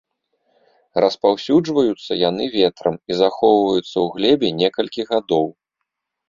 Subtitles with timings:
[1.03, 5.47] Распаўсюджваюцца яны ветрам і захоўваюцца ў глебе некалькі гадоў.